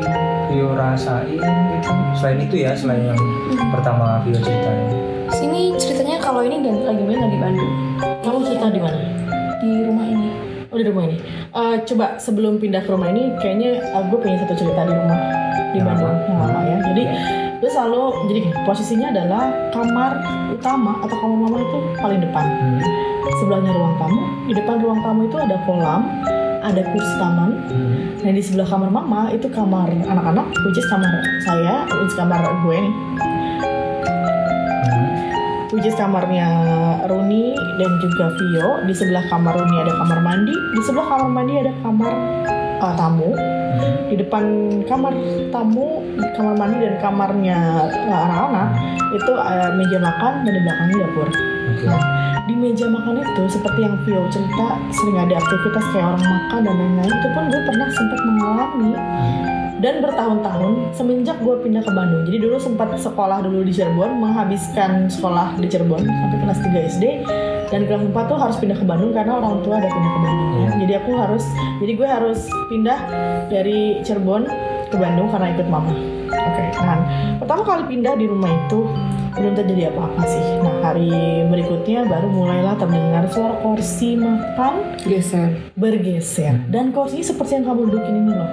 [0.51, 3.21] Vio rasain gitu selain itu ya selain yang
[3.71, 4.91] pertama Vio ceritain
[5.33, 6.02] Sini ceritanya
[6.33, 7.73] kalau ini dan lagi main lagi Bandung
[8.25, 8.99] Kamu cerita di mana?
[9.63, 10.29] di rumah ini.
[10.73, 11.17] Oh di rumah ini.
[11.53, 15.19] Eh, coba sebelum pindah ke rumah ini, kayaknya eh, gue punya satu cerita di rumah
[15.71, 16.27] di Yang Bandung apa?
[16.27, 16.77] yang lama ya.
[16.91, 17.03] Jadi
[17.63, 20.11] gue selalu jadi posisinya adalah kamar
[20.51, 22.43] utama atau kamar mama itu paling depan.
[22.43, 22.81] Hmm.
[23.39, 24.21] Sebelahnya ruang tamu.
[24.51, 26.03] Di depan ruang tamu itu ada kolam,
[26.59, 27.51] ada kursi taman.
[27.71, 27.95] Hmm.
[28.19, 31.13] Nah di sebelah kamar mama itu kamar anak-anak, which is kamar
[31.47, 32.95] saya, which is kamar gue nih.
[35.73, 35.81] Hmm.
[35.81, 36.49] which is kamarnya
[37.09, 38.85] Runi dan juga Vio.
[38.85, 42.13] Di sebelah kamar Runi ada kamar mandi, di sebelah kamar mandi ada kamar
[42.85, 43.33] uh, tamu.
[43.33, 44.13] Hmm.
[44.13, 44.45] Di depan
[44.85, 45.17] kamar
[45.49, 46.05] tamu,
[46.37, 47.59] kamar mandi dan kamarnya
[47.89, 48.69] uh, anak-anak
[49.17, 51.29] itu uh, meja makan dan di belakangnya dapur.
[51.33, 51.85] Oke.
[51.89, 52.01] Nah,
[52.45, 56.75] di meja makan itu seperti yang Vio cerita sering ada aktivitas kayak orang makan dan
[56.77, 58.93] lain-lain itu pun gue pernah sempat mengalami
[59.83, 62.23] dan bertahun-tahun semenjak gue pindah ke Bandung.
[62.31, 67.05] Jadi dulu sempat sekolah dulu di Cirebon menghabiskan sekolah di Cirebon sampai kelas 3 SD
[67.75, 70.51] dan kelas 4 tuh harus pindah ke Bandung karena orang tua ada pindah ke Bandung.
[70.55, 70.69] Ya.
[70.87, 71.45] Jadi aku harus
[71.83, 72.41] jadi gue harus
[72.71, 72.99] pindah
[73.51, 74.47] dari Cirebon
[74.87, 75.91] ke Bandung karena ikut mama.
[76.33, 76.99] Oke nah
[77.43, 78.87] pertama kali pindah di rumah itu
[79.35, 80.45] belum terjadi apa-apa sih.
[80.63, 81.11] Nah hari
[81.51, 85.59] berikutnya baru mulailah terdengar suara kursi makan geser.
[85.75, 86.55] bergeser.
[86.71, 88.51] Dan kursinya seperti yang kamu dudukin ini loh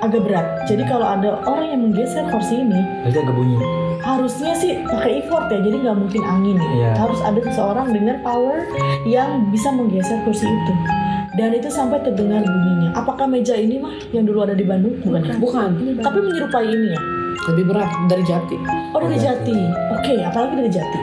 [0.00, 0.46] agak berat.
[0.64, 3.56] Jadi kalau ada orang yang menggeser kursi ini Berarti agak bunyi.
[4.00, 6.70] harusnya sih pakai effort ya jadi nggak mungkin angin ya.
[6.72, 6.90] Iya.
[6.96, 8.64] harus ada seseorang dengan power
[9.04, 10.72] yang bisa menggeser kursi itu.
[11.36, 12.96] Dan itu sampai terdengar bunyinya.
[12.96, 14.98] Apakah meja ini mah yang dulu ada di Bandung?
[15.04, 15.20] Bukan.
[15.22, 15.36] Ya?
[15.36, 15.68] bukan.
[16.00, 17.00] Tapi menyerupai ini ya?
[17.52, 18.56] Lebih berat dari jati.
[18.92, 19.56] Oh dari Oh, Jati.
[19.94, 20.98] Oke apalagi dari Jati.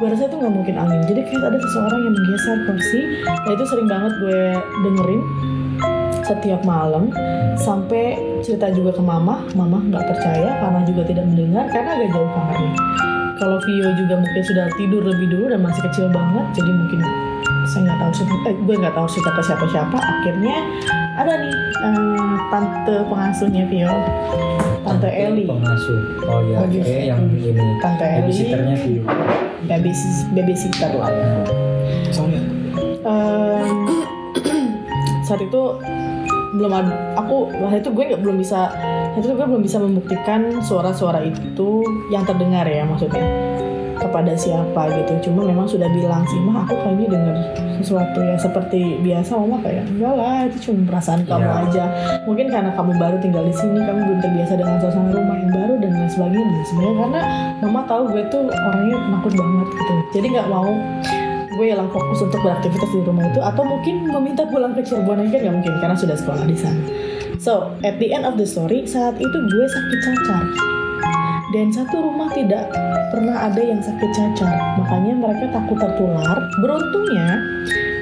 [0.00, 1.00] Gue rasa itu nggak mungkin angin.
[1.04, 4.40] Jadi kayak ada seseorang yang menggeser kursi nah itu sering banget gue
[4.80, 5.20] dengerin
[6.30, 7.10] setiap malam
[7.58, 8.14] sampai
[8.46, 12.72] cerita juga ke mama mama nggak percaya karena juga tidak mendengar karena agak jauh kamarnya
[13.42, 17.00] kalau Vio juga mungkin sudah tidur lebih dulu dan masih kecil banget jadi mungkin
[17.66, 20.56] saya nggak tahu cerita eh, gue nggak tahu cerita ke siapa-siapa akhirnya
[21.18, 23.94] ada nih eh, tante pengasuhnya Vio
[24.80, 26.24] tante Eli Pengasuh.
[26.24, 26.64] Oh iya.
[26.64, 26.80] Lagi.
[26.80, 27.52] Oke, yang ini.
[27.84, 28.32] Tante Eli.
[28.32, 29.02] Babysitternya Vio.
[29.68, 29.92] baby
[30.32, 31.28] babysitter lah ya
[32.10, 32.40] sorry
[33.00, 33.76] Em,
[35.26, 35.62] saat itu
[36.50, 38.70] belum ada aku waktu itu gue nggak belum bisa
[39.14, 43.22] itu gue belum bisa membuktikan suara-suara itu yang terdengar ya maksudnya
[44.00, 45.28] kepada siapa gitu.
[45.28, 47.36] Cuma memang sudah bilang sih mah aku kayaknya dengar
[47.76, 49.36] sesuatu ya seperti biasa.
[49.36, 51.60] Mama kayak enggak lah itu cuma perasaan kamu Iya.
[51.68, 51.84] aja.
[52.24, 55.74] Mungkin karena kamu baru tinggal di sini kamu belum terbiasa dengan suasana rumah yang baru
[55.84, 56.60] dan lain sebagainya.
[56.64, 57.20] Sebenarnya karena
[57.60, 59.94] mama tahu gue tuh orangnya penakut banget gitu.
[60.16, 60.70] Jadi nggak mau
[61.60, 65.36] gue hilang fokus untuk beraktivitas di rumah itu atau mungkin meminta pulang ke Cirebon aja
[65.44, 66.80] nggak mungkin karena sudah sekolah di sana.
[67.36, 70.44] So at the end of the story saat itu gue sakit cacar
[71.52, 72.72] dan satu rumah tidak
[73.12, 76.48] pernah ada yang sakit cacar makanya mereka takut tertular.
[76.64, 77.28] Beruntungnya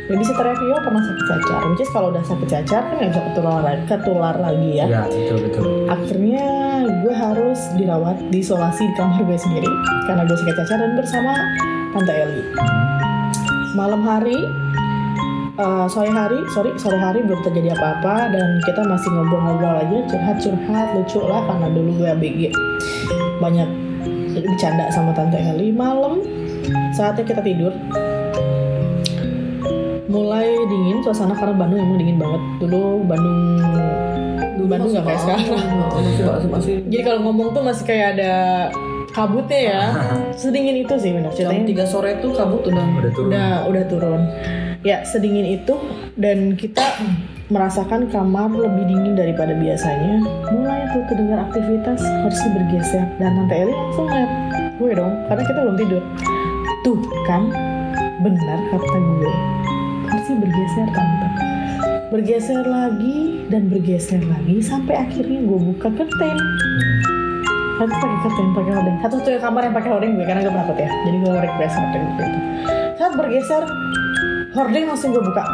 [0.07, 3.63] babysitter Vio pernah sakit cacar, which is kalau udah sakit cacar kan nggak bisa ketular,
[3.91, 4.87] ketular lagi ya.
[4.87, 5.67] Iya, betul betul.
[5.91, 6.47] Akhirnya
[7.03, 9.71] gue harus dirawat, diisolasi di kamar gue sendiri
[10.07, 11.35] karena gue sakit cacar dan bersama
[11.91, 12.98] Tante Eli.
[13.77, 14.39] Malam hari
[15.59, 20.89] eh, sore hari sorry sore hari belum terjadi apa-apa dan kita masih ngobrol-ngobrol aja curhat-curhat
[20.97, 22.41] lucu lah karena dulu gue ABG
[23.43, 23.69] banyak
[24.39, 25.75] bercanda sama tante Eli.
[25.75, 26.23] Malam
[26.95, 27.75] saatnya kita tidur.
[30.09, 32.43] Mulai dingin suasana karena Bandung emang dingin banget.
[32.65, 33.39] Dulu Bandung
[34.69, 35.49] Bandung nggak kayak sekarang.
[35.49, 38.35] Masih, masih, masih jadi kalau ngomong tuh masih kayak ada
[39.19, 39.83] kabutnya ya.
[40.41, 41.35] Sedingin itu sih benar.
[41.35, 42.87] Jam 3 sore tuh kabut udah.
[43.03, 43.31] Udah turun.
[43.35, 44.23] Udah udah turun.
[44.87, 45.75] Ya sedingin itu
[46.15, 47.03] dan kita
[47.51, 50.23] merasakan kamar lebih dingin daripada biasanya.
[50.55, 53.05] Mulai tuh terdengar aktivitas kursi bergeser.
[53.19, 54.33] Dan tante Eli langsung ngeliat
[54.79, 56.03] gue dong karena kita belum tidur.
[56.87, 57.43] Tuh kan
[58.23, 59.33] benar kata gue.
[60.15, 61.29] Kursi bergeser tante.
[62.09, 66.39] Bergeser lagi dan bergeser lagi sampai akhirnya gue buka curtain
[67.79, 68.97] Satu pakai curtain, pakai hordeng.
[69.07, 70.91] Satu tuh kamar yang pakai hordeng gue karena gue penakut ya.
[70.91, 72.39] Jadi gue request hordeng waktu itu.
[72.99, 73.63] Saat bergeser,
[74.51, 75.45] hordeng langsung gue buka.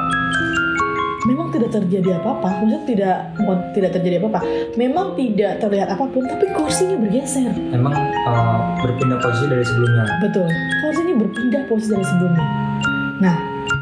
[1.24, 4.40] Memang tidak terjadi apa-apa, maksudnya tidak bukan tidak terjadi apa-apa.
[4.76, 7.52] Memang tidak terlihat apa pun, tapi kursinya bergeser.
[7.72, 10.48] emang eh, berpindah posisi dari sebelumnya Betul,
[10.84, 12.44] kursinya berpindah posisi dari sebelumnya.
[13.24, 13.36] Nah,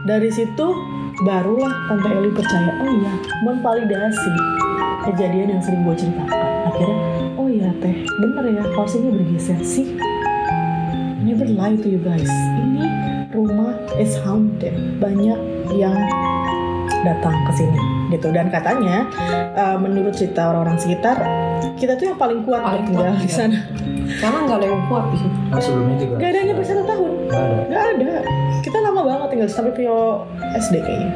[0.06, 0.66] dari situ
[1.22, 4.32] barulah Tante Eli percaya, oh iya, memvalidasi
[5.10, 6.46] kejadian yang sering gue ceritakan.
[6.70, 6.98] Akhirnya,
[7.62, 9.58] oh iya teh, bener ya, kursinya bergeser.
[9.62, 9.94] Sih.
[11.22, 12.26] Never lie to you guys.
[12.58, 12.84] Ini
[13.30, 14.74] rumah is haunted.
[14.98, 15.38] Banyak
[15.70, 15.94] yang
[17.06, 18.34] datang ke sini gitu.
[18.34, 19.06] Dan katanya
[19.54, 21.22] eh, menurut cerita orang-orang sekitar
[21.78, 23.38] kita tuh yang paling kuat Paling tinggal kuat, di iya.
[23.38, 23.58] sana.
[24.18, 25.04] Karena nggak ada yang kuat.
[25.14, 27.10] Di situ oh, sebelumnya juga Gak ada yang nyampe satu tahun.
[27.30, 27.62] Nggak ada.
[27.70, 28.12] Gak ada.
[28.62, 30.26] Kita lama banget tinggal sampai Vio
[30.58, 31.10] SD kayaknya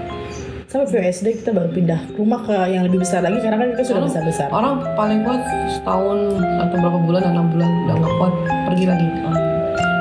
[0.67, 3.83] Sampai Vio SD kita baru pindah rumah ke yang lebih besar lagi Karena kan kita
[3.87, 4.49] sudah Orang- besar-besar.
[4.51, 6.19] orang paling kuat setahun
[6.59, 8.33] atau berapa bulan enam bulan udah nggak kuat
[8.67, 9.09] pergi lagi.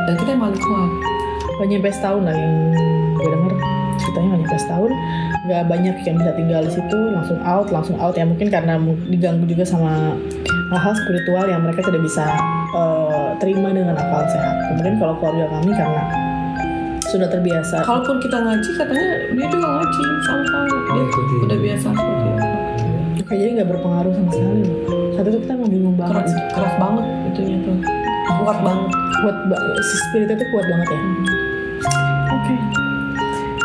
[0.06, 0.92] Dan kita yang paling kuat.
[1.56, 2.54] Gak nyampe setahun lah yang
[3.16, 3.54] gue denger.
[3.96, 4.92] Ceritanya gak nyampe setahun.
[5.46, 8.14] Gak banyak yang bisa tinggal di situ Langsung out, langsung out.
[8.14, 8.76] Ya mungkin karena
[9.08, 10.18] diganggu juga sama
[10.66, 12.26] hal-hal spiritual Yang mereka tidak bisa
[12.74, 14.56] eh, terima dengan akal sehat.
[14.68, 16.04] Kemudian kalau keluarga kami karena
[17.16, 17.76] sudah terbiasa.
[17.88, 20.68] Kalaupun kita ngaji katanya dia juga ngaji sama-sama.
[20.68, 21.34] Dia ikuti.
[21.48, 21.88] udah biasa.
[21.96, 22.44] Seperti itu
[23.26, 24.64] Oke jadi gak berpengaruh sama sekali.
[25.16, 26.14] Saat itu kita emang bingung banget.
[26.28, 27.78] Keras keras banget itunya tuh
[28.44, 28.90] kuat banget.
[29.24, 31.00] Kuat banget si spiritnya tuh kuat banget ya?
[32.36, 32.56] Oke.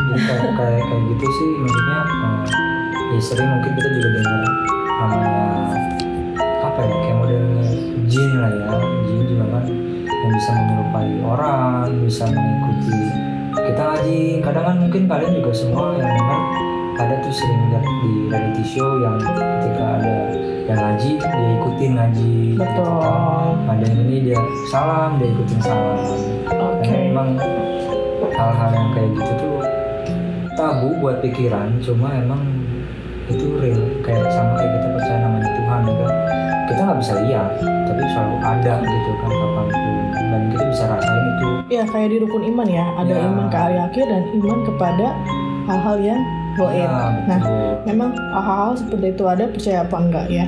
[0.01, 2.39] Jadi kayak kayak kayak gitu sih maksudnya eh,
[3.11, 4.41] ya sering mungkin kita juga dengar
[5.01, 5.35] namanya
[6.61, 7.45] apa ya kayak model
[8.07, 8.67] jin lah ya.
[9.11, 9.65] Jin juga kan
[10.07, 13.30] yang bisa menyerupai orang bisa mengikuti
[13.71, 16.43] kita ngaji kadang kan mungkin kalian juga semua yang dengar
[16.99, 20.17] ada tuh sering lihat di reality show yang ketika ada
[20.67, 22.35] yang ngaji dia ikutin ngaji.
[22.51, 22.99] Gitu betul.
[22.99, 23.71] Kan.
[23.71, 24.41] ada yang ini dia
[24.75, 26.03] salam dia ikutin salam.
[26.51, 26.83] Oke.
[26.83, 27.29] Karena memang
[28.35, 29.59] hal-hal yang kayak gitu tuh
[30.59, 32.43] tabu buat pikiran cuma emang
[33.31, 33.81] itu real.
[34.03, 36.15] Kayak sama kayak kita percaya namanya Tuhan ya kan
[36.71, 37.51] kita nggak bisa lihat
[37.87, 39.31] tapi selalu ada gitu kan
[40.41, 41.49] dan kita bisa rasain itu.
[41.69, 42.85] Ya kayak di rukun iman ya.
[42.97, 43.23] Ada Ya.
[43.29, 45.07] iman ke hari akhir dan iman kepada
[45.69, 46.21] hal-hal yang
[46.57, 46.81] goib.
[46.81, 46.89] Ya
[47.29, 47.73] nah betul.
[47.87, 50.47] memang hal-hal seperti itu ada percaya apa enggak ya.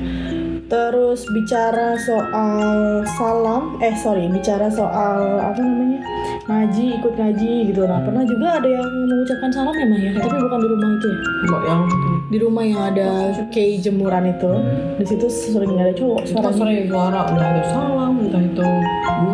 [0.63, 2.71] Terus bicara soal
[3.13, 6.01] salam eh sorry bicara soal apa namanya?
[6.43, 7.85] Ngaji ikut ngaji gitu.
[7.85, 10.11] Nah pernah juga ada yang mengucapkan salam ya Mah ya?
[10.17, 11.19] Tapi bukan di rumah itu ya?
[11.63, 11.81] Yang
[12.25, 13.09] di rumah yang ada
[13.47, 14.51] kei jemuran itu.
[14.97, 16.57] Di situ sering ada cowok suaranya.
[16.57, 18.67] sering suara entah itu salam entah itu.
[19.13, 19.32] bu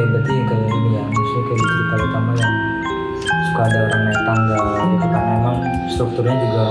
[0.00, 2.54] kayak berarti kayak ini ya maksudnya kayak di cerita utama yang
[3.44, 5.56] suka ada orang naik tangga gitu karena emang
[5.92, 6.64] strukturnya juga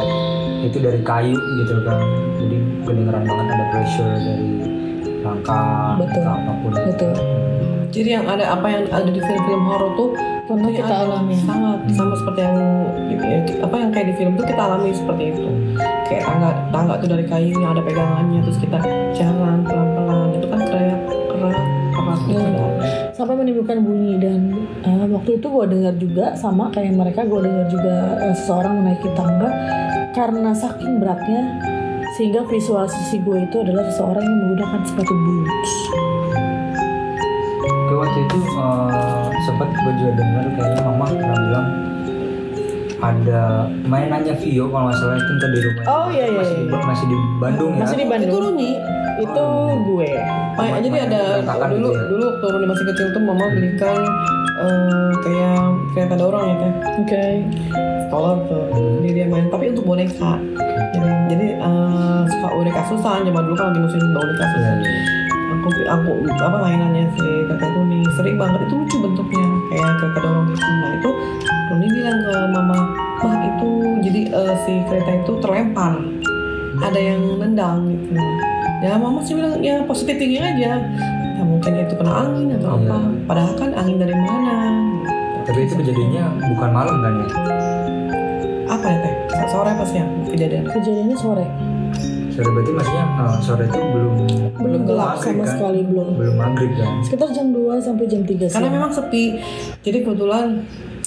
[0.60, 2.00] itu dari kayu gitu kan.
[2.42, 2.58] Jadi
[2.90, 4.50] kedengeran banget ada pressure dari
[5.22, 6.26] langkah Betul.
[6.26, 6.86] atau apa pun itu.
[6.90, 7.14] betul.
[7.90, 10.10] Jadi yang ada apa yang ada di film-film horor tuh
[10.50, 11.06] tentunya kita ada.
[11.06, 11.36] alami.
[11.46, 12.58] sangat sama seperti yang
[13.14, 15.50] ya, apa yang kayak di film tuh kita alami seperti itu.
[16.10, 18.80] Kayak tangga tangga tuh dari kayu yang ada pegangannya terus kita
[19.14, 20.09] jalan pelan-pelan
[23.20, 24.16] sampai menimbulkan bunyi.
[24.16, 24.56] Dan
[24.88, 29.12] eh, waktu itu gue dengar juga sama kayak mereka gue dengar juga eh, seseorang menaiki
[29.12, 29.52] tangga
[30.16, 31.60] karena saking beratnya
[32.16, 35.74] sehingga visualisasi gue itu adalah seseorang yang menggunakan sepatu boots.
[37.92, 41.68] Oke itu eh, sempat gue juga dengar kayaknya mama pernah bilang
[43.00, 45.84] ada mainannya Vio kalau nggak salah itu ntar di rumah.
[45.88, 46.84] Oh, iya, iya, masih, di, iya.
[46.84, 47.82] masih di Bandung ya?
[47.84, 48.72] Masih di itu Bandung Runi
[49.20, 49.46] itu
[49.88, 50.12] gue.
[50.60, 52.04] Main, jadi Main ada berantakan dulu gitu ya?
[52.12, 53.98] dulu waktu Runi masih kecil tuh mama belikan
[54.60, 55.62] eh, kayak
[55.96, 57.26] kayak ada orang ya teh oke.
[58.10, 58.66] Sekolah tuh.
[59.00, 60.34] Jadi dia main tapi untuk boneka.
[60.92, 65.19] Jadi jadi eh, suka boneka susah zaman dulu kan lagi musim boneka Iya, susah iya.
[65.60, 70.48] Aku aku apa mainannya si kakak Runi sering banget itu lucu bentuknya kayak kereta dorong
[70.50, 71.10] gitu nah itu
[71.70, 72.78] Runi bilang ke mama
[73.20, 73.70] mah itu
[74.00, 76.00] jadi eh, si kereta itu terlempar.
[76.80, 78.16] Ada yang nendang gitu.
[78.80, 80.80] Ya mama sih bilang ya positif thinking aja.
[81.36, 82.88] Ya mungkin itu kena angin atau Iya.
[82.88, 84.56] apa padahal kan angin dari mana?
[85.44, 87.28] Tapi itu kejadiannya bukan malam kan ya?
[88.70, 89.14] apa ya teh?
[89.50, 90.64] Sore pas ya kejadian?
[90.70, 91.46] Kejadiannya sore.
[92.40, 94.14] Sore berarti maksudnya eh, sore itu belum
[94.60, 95.50] Belum gelap sama kan?
[95.50, 96.10] sekali belum.
[96.16, 96.92] Belum maghrib kan?
[97.00, 98.54] Sekitar jam 2 sampai jam 3 siang.
[98.54, 99.24] karena memang sepi
[99.80, 100.48] jadi kebetulan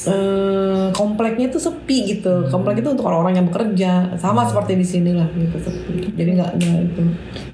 [0.03, 5.11] eh, kompleknya itu sepi gitu komplek itu untuk orang-orang yang bekerja sama seperti di sini
[5.12, 7.03] lah gitu sepi jadi nggak nggak itu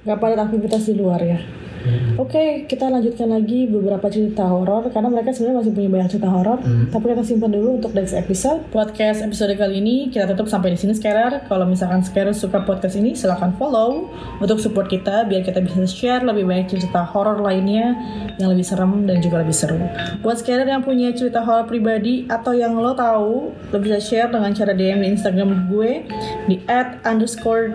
[0.03, 1.39] nggak padat aktivitas di luar ya.
[1.79, 2.19] Hmm.
[2.19, 6.59] Oke, kita lanjutkan lagi beberapa cerita horor karena mereka sebenarnya masih punya banyak cerita horor.
[6.61, 6.91] Hmm.
[6.91, 8.61] Tapi kita simpan dulu untuk next episode.
[8.75, 11.47] Podcast episode kali ini kita tutup sampai di sini Scarer.
[11.47, 14.11] Kalau misalkan Scarer suka podcast ini, silahkan follow
[14.43, 17.95] untuk support kita biar kita bisa share lebih banyak cerita horor lainnya
[18.37, 19.79] yang lebih serem dan juga lebih seru.
[20.21, 24.51] Buat Scarer yang punya cerita horor pribadi atau yang lo tahu, lo bisa share dengan
[24.55, 26.05] cara DM di Instagram gue
[26.51, 26.57] di
[27.05, 27.73] @underscore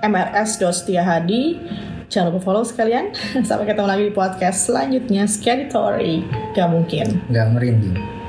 [0.00, 1.42] mrs.setiahadi
[2.10, 3.14] Jangan lupa follow sekalian.
[3.48, 5.30] Sampai ketemu lagi di podcast selanjutnya.
[5.30, 6.26] Scary Story.
[6.58, 7.22] Gak mungkin.
[7.30, 8.19] Nggak merinding.